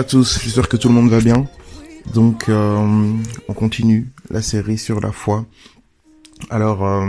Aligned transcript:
à 0.00 0.04
tous, 0.04 0.40
j'espère 0.42 0.66
que 0.66 0.78
tout 0.78 0.88
le 0.88 0.94
monde 0.94 1.10
va 1.10 1.20
bien. 1.20 1.46
Donc, 2.14 2.48
euh, 2.48 3.12
on 3.48 3.52
continue 3.52 4.10
la 4.30 4.40
série 4.40 4.78
sur 4.78 4.98
la 4.98 5.12
foi. 5.12 5.44
Alors, 6.48 6.86
euh, 6.86 7.06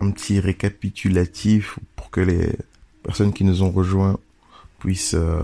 un 0.00 0.10
petit 0.10 0.40
récapitulatif 0.40 1.78
pour 1.94 2.10
que 2.10 2.20
les 2.20 2.56
personnes 3.04 3.32
qui 3.32 3.44
nous 3.44 3.62
ont 3.62 3.70
rejoints 3.70 4.18
puissent 4.80 5.14
euh, 5.14 5.42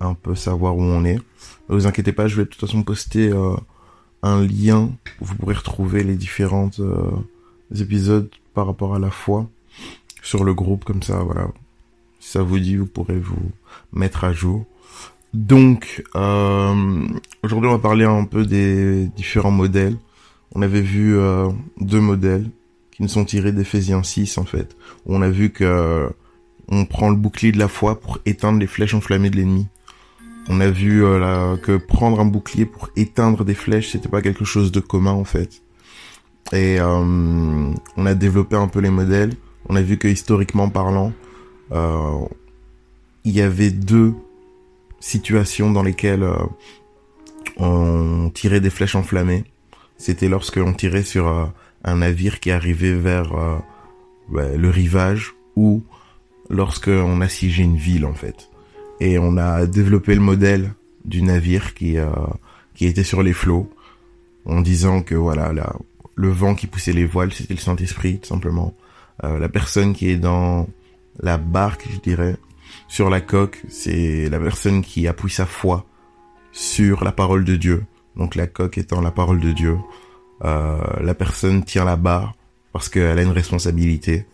un 0.00 0.14
peu 0.14 0.34
savoir 0.34 0.76
où 0.76 0.82
on 0.82 1.04
est. 1.04 1.20
Ne 1.68 1.76
vous 1.76 1.86
inquiétez 1.86 2.12
pas, 2.12 2.26
je 2.26 2.34
vais 2.34 2.46
de 2.46 2.48
toute 2.48 2.60
façon 2.60 2.82
poster 2.82 3.32
un 4.24 4.42
lien 4.42 4.90
où 5.20 5.24
vous 5.24 5.36
pourrez 5.36 5.54
retrouver 5.54 6.02
les 6.02 6.16
différentes 6.16 6.80
euh, 6.80 7.12
épisodes 7.78 8.28
par 8.54 8.66
rapport 8.66 8.96
à 8.96 8.98
la 8.98 9.12
foi 9.12 9.48
sur 10.20 10.42
le 10.42 10.52
groupe, 10.52 10.84
comme 10.84 11.04
ça, 11.04 11.18
voilà. 11.18 11.46
Si 12.18 12.30
ça 12.32 12.42
vous 12.42 12.58
dit, 12.58 12.74
vous 12.74 12.86
pourrez 12.86 13.20
vous 13.20 13.52
mettre 13.92 14.24
à 14.24 14.32
jour. 14.32 14.66
Donc, 15.32 16.02
euh, 16.16 17.06
aujourd'hui, 17.42 17.68
on 17.68 17.74
va 17.74 17.78
parler 17.78 18.04
un 18.04 18.24
peu 18.24 18.44
des 18.44 19.06
différents 19.16 19.52
modèles. 19.52 19.96
On 20.54 20.62
avait 20.62 20.80
vu 20.80 21.16
euh, 21.16 21.48
deux 21.80 22.00
modèles 22.00 22.50
qui 22.90 23.02
nous 23.02 23.08
sont 23.08 23.24
tirés 23.24 23.52
d'Ephésiens 23.52 24.02
6, 24.02 24.38
en 24.38 24.44
fait. 24.44 24.76
On 25.06 25.22
a 25.22 25.30
vu 25.30 25.50
que 25.50 25.64
euh, 25.64 26.08
on 26.68 26.84
prend 26.84 27.10
le 27.10 27.16
bouclier 27.16 27.52
de 27.52 27.58
la 27.58 27.68
foi 27.68 28.00
pour 28.00 28.18
éteindre 28.26 28.58
les 28.58 28.66
flèches 28.66 28.94
enflammées 28.94 29.30
de 29.30 29.36
l'ennemi. 29.36 29.68
On 30.48 30.60
a 30.60 30.68
vu 30.68 31.04
euh, 31.04 31.56
que 31.56 31.76
prendre 31.76 32.18
un 32.18 32.24
bouclier 32.24 32.66
pour 32.66 32.88
éteindre 32.96 33.44
des 33.44 33.54
flèches, 33.54 33.92
c'était 33.92 34.08
pas 34.08 34.22
quelque 34.22 34.44
chose 34.44 34.72
de 34.72 34.80
commun, 34.80 35.12
en 35.12 35.24
fait. 35.24 35.62
Et 36.52 36.80
euh, 36.80 37.72
on 37.96 38.06
a 38.06 38.14
développé 38.14 38.56
un 38.56 38.66
peu 38.66 38.80
les 38.80 38.90
modèles. 38.90 39.34
On 39.68 39.76
a 39.76 39.82
vu 39.82 39.96
que 39.96 40.08
historiquement 40.08 40.68
parlant, 40.68 41.12
il 41.72 43.32
y 43.32 43.40
avait 43.40 43.70
deux 43.70 44.14
situations 45.00 45.70
dans 45.70 45.82
lesquelles 45.82 46.22
euh, 46.22 46.36
on 47.56 48.30
tirait 48.32 48.60
des 48.60 48.70
flèches 48.70 48.94
enflammées. 48.94 49.44
C'était 49.96 50.28
lorsque 50.28 50.58
on 50.58 50.72
tirait 50.72 51.02
sur 51.02 51.28
euh, 51.28 51.46
un 51.84 51.96
navire 51.96 52.40
qui 52.40 52.50
arrivait 52.50 52.94
vers 52.94 53.34
euh, 53.34 53.56
ouais, 54.30 54.56
le 54.56 54.70
rivage 54.70 55.34
ou 55.56 55.82
lorsque 56.48 56.88
on 56.88 57.20
assiégeait 57.20 57.64
une 57.64 57.76
ville 57.76 58.06
en 58.06 58.14
fait. 58.14 58.50
Et 59.00 59.18
on 59.18 59.36
a 59.36 59.66
développé 59.66 60.14
le 60.14 60.20
modèle 60.20 60.72
du 61.04 61.22
navire 61.22 61.72
qui 61.74 61.96
qui 62.74 62.84
était 62.84 63.04
sur 63.04 63.22
les 63.22 63.32
flots 63.32 63.70
en 64.44 64.60
disant 64.60 65.00
que 65.00 65.14
voilà 65.14 65.54
là, 65.54 65.74
le 66.16 66.28
vent 66.28 66.54
qui 66.54 66.66
poussait 66.66 66.92
les 66.92 67.06
voiles 67.06 67.32
c'était 67.32 67.54
le 67.54 67.60
Saint-Esprit 67.60 68.18
tout 68.18 68.28
simplement. 68.28 68.74
Euh, 69.24 69.38
la 69.38 69.48
personne 69.48 69.92
qui 69.92 70.08
est 70.08 70.16
dans 70.16 70.68
la 71.20 71.36
barque, 71.36 71.86
je 71.92 71.98
dirais, 71.98 72.36
sur 72.88 73.10
la 73.10 73.20
coque, 73.20 73.62
c'est 73.68 74.28
la 74.28 74.38
personne 74.38 74.82
qui 74.82 75.06
appuie 75.08 75.30
sa 75.30 75.46
foi 75.46 75.86
sur 76.52 77.04
la 77.04 77.12
parole 77.12 77.44
de 77.44 77.56
Dieu. 77.56 77.84
Donc 78.16 78.34
la 78.34 78.46
coque 78.46 78.78
étant 78.78 79.00
la 79.00 79.10
parole 79.10 79.40
de 79.40 79.52
Dieu. 79.52 79.78
Euh, 80.44 80.78
la 81.00 81.14
personne 81.14 81.64
tient 81.64 81.84
la 81.84 81.96
barre 81.96 82.34
parce 82.72 82.88
qu'elle 82.88 83.18
a 83.18 83.22
une 83.22 83.30
responsabilité. 83.30 84.26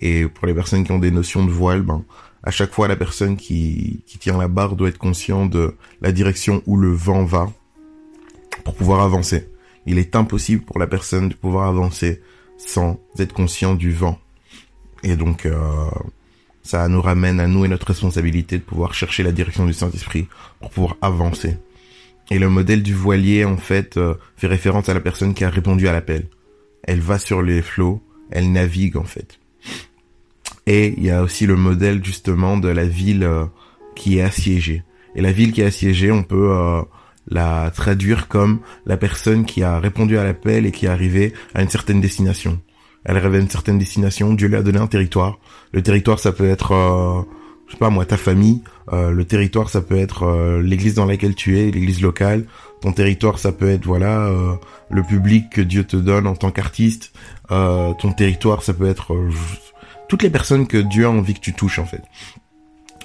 Et 0.00 0.26
pour 0.26 0.46
les 0.46 0.54
personnes 0.54 0.84
qui 0.84 0.92
ont 0.92 0.98
des 0.98 1.10
notions 1.10 1.44
de 1.44 1.50
voile, 1.50 1.82
ben, 1.82 2.04
à 2.42 2.50
chaque 2.50 2.72
fois, 2.72 2.88
la 2.88 2.96
personne 2.96 3.36
qui, 3.36 4.02
tient 4.18 4.38
la 4.38 4.48
barre 4.48 4.76
doit 4.76 4.88
être 4.88 4.98
conscient 4.98 5.46
de 5.46 5.76
la 6.00 6.10
direction 6.10 6.62
où 6.66 6.76
le 6.76 6.90
vent 6.90 7.24
va 7.24 7.50
pour 8.64 8.74
pouvoir 8.74 9.00
avancer. 9.00 9.48
Il 9.86 9.98
est 9.98 10.16
impossible 10.16 10.64
pour 10.64 10.78
la 10.78 10.86
personne 10.86 11.28
de 11.28 11.34
pouvoir 11.34 11.66
avancer 11.68 12.22
sans 12.56 12.98
être 13.18 13.32
conscient 13.32 13.74
du 13.74 13.92
vent. 13.92 14.18
Et 15.02 15.16
donc, 15.16 15.46
euh, 15.46 15.90
ça 16.62 16.86
nous 16.88 17.00
ramène 17.00 17.40
à 17.40 17.46
nous 17.46 17.64
et 17.64 17.68
notre 17.68 17.86
responsabilité 17.86 18.58
de 18.58 18.62
pouvoir 18.62 18.94
chercher 18.94 19.22
la 19.22 19.32
direction 19.32 19.66
du 19.66 19.72
Saint-Esprit 19.72 20.28
pour 20.60 20.70
pouvoir 20.70 20.96
avancer. 21.00 21.56
Et 22.30 22.38
le 22.38 22.48
modèle 22.48 22.82
du 22.82 22.94
voilier, 22.94 23.44
en 23.44 23.56
fait, 23.56 23.96
euh, 23.96 24.14
fait 24.36 24.46
référence 24.46 24.88
à 24.88 24.94
la 24.94 25.00
personne 25.00 25.34
qui 25.34 25.44
a 25.44 25.50
répondu 25.50 25.88
à 25.88 25.92
l'appel. 25.92 26.28
Elle 26.84 27.00
va 27.00 27.18
sur 27.18 27.42
les 27.42 27.60
flots, 27.60 28.02
elle 28.30 28.52
navigue, 28.52 28.96
en 28.96 29.04
fait. 29.04 29.40
Et 30.66 30.94
il 30.96 31.04
y 31.04 31.10
a 31.10 31.22
aussi 31.22 31.46
le 31.46 31.56
modèle, 31.56 32.04
justement, 32.04 32.56
de 32.56 32.68
la 32.68 32.84
ville 32.84 33.24
euh, 33.24 33.46
qui 33.96 34.18
est 34.18 34.22
assiégée. 34.22 34.84
Et 35.16 35.22
la 35.22 35.32
ville 35.32 35.52
qui 35.52 35.62
est 35.62 35.66
assiégée, 35.66 36.12
on 36.12 36.22
peut 36.22 36.52
euh, 36.52 36.82
la 37.28 37.72
traduire 37.74 38.28
comme 38.28 38.60
la 38.86 38.96
personne 38.96 39.44
qui 39.44 39.64
a 39.64 39.80
répondu 39.80 40.16
à 40.16 40.22
l'appel 40.22 40.66
et 40.66 40.70
qui 40.70 40.86
est 40.86 40.90
arrivée 40.90 41.32
à 41.54 41.62
une 41.62 41.68
certaine 41.68 42.00
destination. 42.00 42.60
Elle 43.04 43.18
rêvait 43.18 43.38
à 43.38 43.40
une 43.40 43.50
certaine 43.50 43.78
destination, 43.78 44.34
Dieu 44.34 44.48
lui 44.48 44.56
a 44.56 44.62
donné 44.62 44.78
un 44.78 44.86
territoire. 44.86 45.38
Le 45.72 45.82
territoire, 45.82 46.18
ça 46.18 46.32
peut 46.32 46.48
être, 46.48 46.72
euh, 46.72 47.22
je 47.66 47.72
sais 47.72 47.78
pas 47.78 47.90
moi, 47.90 48.04
ta 48.04 48.16
famille. 48.16 48.62
Euh, 48.92 49.10
le 49.10 49.24
territoire, 49.24 49.70
ça 49.70 49.80
peut 49.80 49.96
être 49.96 50.24
euh, 50.24 50.60
l'église 50.60 50.94
dans 50.94 51.06
laquelle 51.06 51.34
tu 51.34 51.58
es, 51.58 51.70
l'église 51.70 52.02
locale. 52.02 52.44
Ton 52.82 52.92
territoire, 52.92 53.38
ça 53.38 53.52
peut 53.52 53.70
être, 53.70 53.86
voilà, 53.86 54.26
euh, 54.26 54.54
le 54.90 55.02
public 55.02 55.50
que 55.50 55.60
Dieu 55.60 55.84
te 55.84 55.96
donne 55.96 56.26
en 56.26 56.34
tant 56.34 56.50
qu'artiste. 56.50 57.12
Euh, 57.50 57.92
ton 57.94 58.12
territoire, 58.12 58.62
ça 58.62 58.74
peut 58.74 58.86
être 58.86 59.14
euh, 59.14 59.30
toutes 60.08 60.22
les 60.22 60.30
personnes 60.30 60.66
que 60.66 60.78
Dieu 60.78 61.06
a 61.06 61.10
envie 61.10 61.34
que 61.34 61.40
tu 61.40 61.52
touches, 61.52 61.78
en 61.78 61.86
fait. 61.86 62.02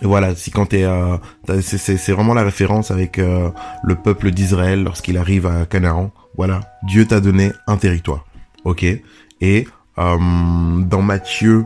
Voilà, 0.01 0.35
si 0.35 0.51
quand 0.51 0.65
t'es, 0.67 0.83
euh, 0.83 1.15
c'est 1.61 2.11
vraiment 2.11 2.33
la 2.33 2.43
référence 2.43 2.91
avec 2.91 3.17
euh, 3.17 3.49
le 3.83 3.95
peuple 3.95 4.31
d'Israël 4.31 4.83
lorsqu'il 4.83 5.17
arrive 5.17 5.45
à 5.47 5.65
Canaan. 5.65 6.11
Voilà, 6.35 6.59
Dieu 6.83 7.05
t'a 7.05 7.21
donné 7.21 7.53
un 7.65 7.77
territoire, 7.77 8.25
ok? 8.65 8.85
Et 9.39 9.67
euh, 9.97 10.81
dans 10.81 11.01
Matthieu, 11.01 11.65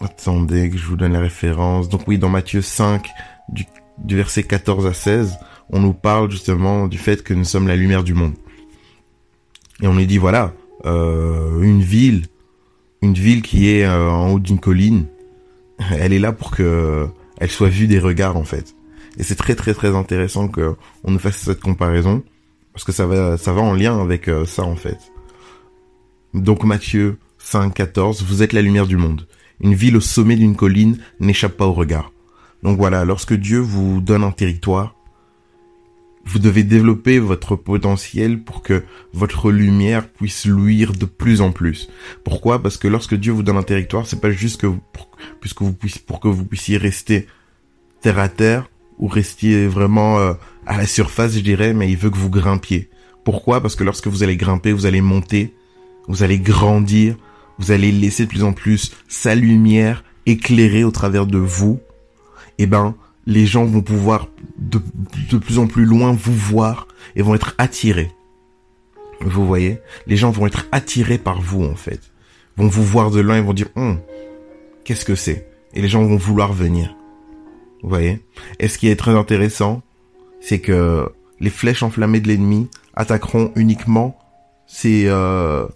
attendez 0.00 0.70
que 0.70 0.78
je 0.78 0.86
vous 0.86 0.96
donne 0.96 1.12
la 1.12 1.20
référence. 1.20 1.88
Donc 1.88 2.02
oui, 2.06 2.18
dans 2.18 2.28
Matthieu 2.28 2.62
5, 2.62 3.08
du, 3.48 3.66
du 3.98 4.16
verset 4.16 4.42
14 4.42 4.86
à 4.86 4.92
16, 4.92 5.38
on 5.70 5.80
nous 5.80 5.92
parle 5.92 6.30
justement 6.30 6.86
du 6.88 6.98
fait 6.98 7.22
que 7.22 7.34
nous 7.34 7.44
sommes 7.44 7.68
la 7.68 7.76
lumière 7.76 8.04
du 8.04 8.14
monde. 8.14 8.34
Et 9.82 9.86
on 9.86 9.94
nous 9.94 10.04
dit 10.04 10.18
voilà, 10.18 10.52
euh, 10.86 11.60
une 11.62 11.82
ville, 11.82 12.26
une 13.02 13.14
ville 13.14 13.42
qui 13.42 13.68
est 13.68 13.84
euh, 13.84 14.10
en 14.10 14.32
haut 14.32 14.40
d'une 14.40 14.58
colline, 14.58 15.06
elle 15.90 16.12
est 16.12 16.18
là 16.18 16.32
pour 16.32 16.50
que 16.50 17.06
elle 17.38 17.50
soit 17.50 17.68
vue 17.68 17.86
des 17.86 17.98
regards 17.98 18.36
en 18.36 18.44
fait. 18.44 18.74
Et 19.18 19.22
c'est 19.22 19.36
très 19.36 19.54
très 19.54 19.74
très 19.74 19.94
intéressant 19.94 20.48
que 20.48 20.74
on 21.04 21.10
nous 21.10 21.18
fasse 21.18 21.36
cette 21.36 21.60
comparaison 21.60 22.22
parce 22.72 22.84
que 22.84 22.92
ça 22.92 23.06
va 23.06 23.36
ça 23.36 23.52
va 23.52 23.60
en 23.60 23.74
lien 23.74 24.00
avec 24.00 24.28
euh, 24.28 24.44
ça 24.44 24.62
en 24.62 24.76
fait. 24.76 24.98
Donc 26.34 26.64
Matthieu 26.64 27.18
5 27.38 27.72
14, 27.74 28.22
vous 28.22 28.42
êtes 28.42 28.52
la 28.52 28.62
lumière 28.62 28.86
du 28.86 28.96
monde. 28.96 29.26
Une 29.60 29.74
ville 29.74 29.96
au 29.96 30.00
sommet 30.00 30.36
d'une 30.36 30.56
colline 30.56 30.98
n'échappe 31.20 31.56
pas 31.56 31.66
au 31.66 31.72
regard. 31.72 32.12
Donc 32.62 32.76
voilà, 32.76 33.04
lorsque 33.04 33.34
Dieu 33.34 33.58
vous 33.58 34.00
donne 34.00 34.24
un 34.24 34.30
territoire, 34.30 34.94
vous 36.24 36.38
devez 36.38 36.62
développer 36.62 37.18
votre 37.18 37.56
potentiel 37.56 38.42
pour 38.42 38.62
que 38.62 38.84
votre 39.14 39.50
lumière 39.50 40.06
puisse 40.08 40.44
luire 40.44 40.92
de 40.92 41.06
plus 41.06 41.40
en 41.40 41.52
plus. 41.52 41.88
Pourquoi? 42.22 42.62
Parce 42.62 42.76
que 42.76 42.88
lorsque 42.88 43.14
Dieu 43.14 43.32
vous 43.32 43.42
donne 43.42 43.56
un 43.56 43.62
territoire, 43.62 44.06
c'est 44.06 44.20
pas 44.20 44.30
juste 44.30 44.60
que 44.60 44.66
vous, 44.66 44.80
puisque 45.40 45.62
vous 45.62 46.44
puissiez 46.44 46.76
rester 46.76 47.26
terre 48.02 48.18
à 48.18 48.28
terre 48.28 48.68
ou 48.98 49.08
restiez 49.08 49.66
vraiment 49.66 50.18
euh, 50.18 50.34
à 50.66 50.76
la 50.76 50.86
surface, 50.86 51.34
je 51.34 51.40
dirais, 51.40 51.72
mais 51.72 51.90
il 51.90 51.96
veut 51.96 52.10
que 52.10 52.18
vous 52.18 52.30
grimpiez. 52.30 52.90
Pourquoi? 53.24 53.62
Parce 53.62 53.76
que 53.76 53.84
lorsque 53.84 54.08
vous 54.08 54.22
allez 54.22 54.36
grimper, 54.36 54.72
vous 54.72 54.86
allez 54.86 55.00
monter, 55.00 55.54
vous 56.08 56.22
allez 56.22 56.38
grandir, 56.38 57.16
vous 57.58 57.70
allez 57.70 57.92
laisser 57.92 58.24
de 58.24 58.30
plus 58.30 58.42
en 58.42 58.52
plus 58.52 58.96
sa 59.08 59.34
lumière 59.34 60.02
éclairer 60.26 60.84
au 60.84 60.90
travers 60.90 61.26
de 61.26 61.38
vous. 61.38 61.80
Et 62.58 62.66
ben, 62.66 62.94
les 63.26 63.46
gens 63.46 63.64
vont 63.64 63.82
pouvoir 63.82 64.28
de, 64.58 64.80
de 65.30 65.38
plus 65.38 65.58
en 65.58 65.66
plus 65.66 65.84
loin 65.84 66.12
vous 66.12 66.34
voir 66.34 66.88
et 67.14 67.22
vont 67.22 67.34
être 67.34 67.54
attirés. 67.58 68.10
Vous 69.20 69.46
voyez? 69.46 69.78
Les 70.06 70.16
gens 70.16 70.30
vont 70.30 70.46
être 70.46 70.66
attirés 70.72 71.18
par 71.18 71.40
vous, 71.40 71.64
en 71.64 71.74
fait. 71.74 72.00
Vont 72.56 72.68
vous 72.68 72.84
voir 72.84 73.10
de 73.10 73.20
loin 73.20 73.36
et 73.36 73.40
vont 73.40 73.52
dire, 73.52 73.68
hum, 73.76 73.98
qu'est-ce 74.84 75.04
que 75.04 75.14
c'est? 75.14 75.48
Et 75.74 75.82
les 75.82 75.88
gens 75.88 76.04
vont 76.04 76.16
vouloir 76.16 76.52
venir. 76.52 76.94
Vous 77.82 77.88
voyez? 77.88 78.20
Et 78.58 78.68
ce 78.68 78.78
qui 78.78 78.88
est 78.88 78.96
très 78.96 79.16
intéressant, 79.16 79.82
c'est 80.40 80.60
que 80.60 81.08
les 81.40 81.50
flèches 81.50 81.82
enflammées 81.82 82.20
de 82.20 82.28
l'ennemi 82.28 82.68
attaqueront 82.94 83.52
uniquement 83.54 84.18
ces 84.66 85.04
euh, 85.06 85.66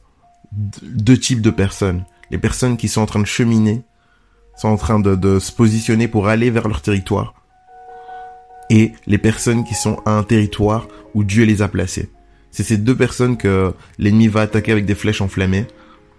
deux 0.52 1.18
types 1.18 1.40
de 1.40 1.50
personnes. 1.50 2.04
Les 2.30 2.38
personnes 2.38 2.76
qui 2.76 2.88
sont 2.88 3.00
en 3.00 3.06
train 3.06 3.20
de 3.20 3.26
cheminer, 3.26 3.82
sont 4.56 4.68
en 4.68 4.76
train 4.76 5.00
de, 5.00 5.14
de 5.14 5.38
se 5.38 5.52
positionner 5.52 6.08
pour 6.08 6.28
aller 6.28 6.50
vers 6.50 6.68
leur 6.68 6.82
territoire. 6.82 7.34
Et 8.70 8.92
les 9.06 9.18
personnes 9.18 9.64
qui 9.64 9.74
sont 9.74 10.00
à 10.06 10.12
un 10.12 10.22
territoire 10.22 10.88
où 11.14 11.24
Dieu 11.24 11.44
les 11.44 11.62
a 11.62 11.68
placées. 11.68 12.10
C'est 12.50 12.62
ces 12.62 12.76
deux 12.76 12.96
personnes 12.96 13.36
que 13.36 13.74
l'ennemi 13.98 14.28
va 14.28 14.42
attaquer 14.42 14.72
avec 14.72 14.84
des 14.84 14.94
flèches 14.94 15.22
enflammées 15.22 15.66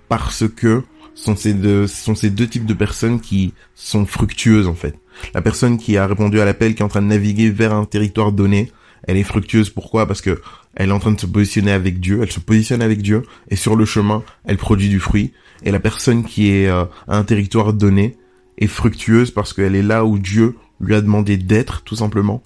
parce 0.10 0.48
que 0.48 0.84
sont 1.16 1.36
ces 1.36 1.54
deux, 1.54 1.88
sont 1.88 2.16
ces 2.16 2.30
deux 2.30 2.48
types 2.48 2.66
de 2.66 2.74
personnes 2.74 3.22
qui 3.22 3.54
sont 3.76 4.06
fructueuses 4.06 4.68
en 4.68 4.74
fait. 4.74 4.96
La 5.34 5.42
personne 5.42 5.78
qui 5.78 5.96
a 5.98 6.08
répondu 6.08 6.40
à 6.40 6.46
l'appel, 6.46 6.74
qui 6.74 6.82
est 6.82 6.86
en 6.86 6.90
train 6.90 7.02
de 7.02 7.08
naviguer 7.08 7.52
vers 7.52 7.74
un 7.74 7.86
territoire 7.86 8.32
donné, 8.32 8.72
elle 9.08 9.18
est 9.18 9.24
fructueuse. 9.24 9.70
Pourquoi? 9.70 10.08
Parce 10.08 10.22
que 10.22 10.42
elle 10.76 10.90
est 10.90 10.94
en 10.94 11.00
train 11.00 11.12
de 11.12 11.20
se 11.20 11.26
positionner 11.26 11.72
avec 11.72 12.00
Dieu. 12.00 12.20
Elle 12.22 12.32
se 12.32 12.40
positionne 12.40 12.82
avec 12.82 13.02
Dieu 13.02 13.24
et 13.50 13.56
sur 13.56 13.76
le 13.76 13.86
chemin, 13.86 14.24
elle 14.46 14.58
produit 14.58 14.90
du 14.90 15.00
fruit. 15.00 15.34
Et 15.64 15.72
la 15.72 15.80
personne 15.80 16.24
qui 16.24 16.50
est 16.52 16.68
euh, 16.68 16.86
à 17.08 17.18
un 17.18 17.24
territoire 17.24 17.74
donné 17.74 18.18
est 18.58 18.68
fructueuse 18.68 19.32
parce 19.32 19.54
qu'elle 19.54 19.76
est 19.76 19.84
là 19.84 20.06
où 20.06 20.20
Dieu 20.20 20.56
lui 20.80 20.96
a 20.96 21.02
demandé 21.02 21.38
d'être, 21.38 21.84
tout 21.84 21.96
simplement. 21.96 22.44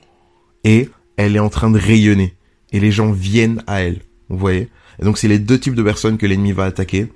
Et 0.64 0.90
elle 1.16 1.36
est 1.36 1.40
en 1.40 1.50
train 1.50 1.72
de 1.72 1.80
rayonner. 1.80 2.36
Et 2.72 2.80
les 2.80 2.92
gens 2.92 3.12
viennent 3.12 3.64
à 3.68 3.82
elle. 3.82 4.02
Vous 4.30 4.38
voyez? 4.38 4.70
Et 5.00 5.06
donc 5.06 5.18
c'est 5.18 5.28
les 5.28 5.40
deux 5.40 5.60
types 5.60 5.76
de 5.76 5.84
personnes 5.84 6.18
que 6.18 6.26
l'ennemi 6.26 6.52
va 6.52 6.66
attaquer 6.66 7.08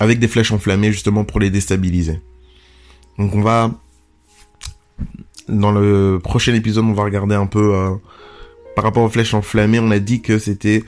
avec 0.00 0.18
des 0.18 0.28
flèches 0.28 0.52
enflammées 0.52 0.92
justement 0.92 1.24
pour 1.24 1.40
les 1.40 1.50
déstabiliser. 1.50 2.20
Donc 3.18 3.34
on 3.34 3.42
va 3.42 3.72
dans 5.48 5.72
le 5.72 6.20
prochain 6.22 6.54
épisode, 6.54 6.84
on 6.84 6.92
va 6.92 7.04
regarder 7.04 7.34
un 7.34 7.46
peu 7.46 7.74
euh, 7.74 7.90
par 8.78 8.84
rapport 8.84 9.02
aux 9.02 9.08
flèches 9.08 9.34
enflammées. 9.34 9.80
On 9.80 9.90
a 9.90 9.98
dit 9.98 10.22
que 10.22 10.38
c'était 10.38 10.84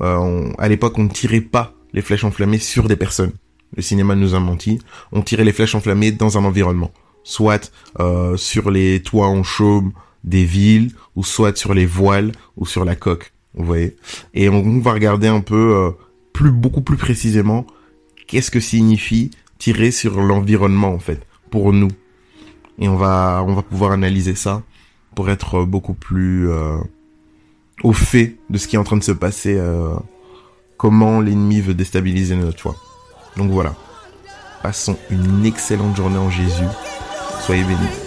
euh, 0.00 0.50
à 0.56 0.66
l'époque 0.66 0.98
on 0.98 1.02
ne 1.02 1.10
tirait 1.10 1.42
pas 1.42 1.74
les 1.92 2.00
flèches 2.00 2.24
enflammées 2.24 2.58
sur 2.58 2.88
des 2.88 2.96
personnes. 2.96 3.32
Le 3.76 3.82
cinéma 3.82 4.14
nous 4.14 4.34
a 4.34 4.40
menti. 4.40 4.78
On 5.12 5.20
tirait 5.20 5.44
les 5.44 5.52
flèches 5.52 5.74
enflammées 5.74 6.10
dans 6.10 6.38
un 6.38 6.44
environnement, 6.46 6.90
soit 7.22 7.70
euh, 8.00 8.38
sur 8.38 8.70
les 8.70 9.02
toits 9.02 9.26
en 9.26 9.42
chaume 9.42 9.92
des 10.24 10.46
villes, 10.46 10.92
ou 11.16 11.22
soit 11.22 11.54
sur 11.54 11.74
les 11.74 11.84
voiles 11.84 12.32
ou 12.56 12.64
sur 12.64 12.86
la 12.86 12.96
coque. 12.96 13.34
Vous 13.52 13.66
voyez. 13.66 13.94
Et 14.32 14.48
on, 14.48 14.80
va 14.80 14.94
regarder 14.94 15.28
un 15.28 15.42
peu 15.42 15.92
plus 16.32 16.50
beaucoup 16.50 16.80
plus 16.80 16.96
précisément 16.96 17.66
qu'est-ce 18.26 18.50
que 18.50 18.58
signifie 18.58 19.32
tirer 19.58 19.90
sur 19.90 20.18
l'environnement 20.18 20.94
en 20.94 20.98
fait 20.98 21.20
pour 21.50 21.74
nous 21.74 21.90
et 22.78 22.88
on 22.88 22.96
va 22.96 23.44
on 23.46 23.52
va 23.52 23.60
pouvoir 23.60 23.92
analyser 23.92 24.34
ça 24.34 24.62
pour 25.14 25.28
être 25.28 25.64
beaucoup 25.66 25.94
plus 25.94 26.50
euh, 26.50 26.78
au 27.82 27.92
fait 27.92 28.36
de 28.50 28.58
ce 28.58 28.68
qui 28.68 28.76
est 28.76 28.78
en 28.78 28.84
train 28.84 28.96
de 28.96 29.02
se 29.02 29.12
passer 29.12 29.56
euh, 29.56 29.94
comment 30.76 31.20
l'ennemi 31.20 31.60
veut 31.60 31.74
déstabiliser 31.74 32.36
notre 32.36 32.60
foi. 32.60 32.76
Donc 33.36 33.50
voilà. 33.50 33.74
Passons 34.62 34.96
une 35.10 35.44
excellente 35.44 35.96
journée 35.96 36.18
en 36.18 36.30
Jésus. 36.30 36.64
Soyez 37.40 37.64
bénis 37.64 38.03